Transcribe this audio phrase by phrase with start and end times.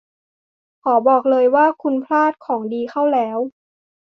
[0.83, 3.37] ขอบอกเลยว่าคุณพลาดของดีเข้าแล้ว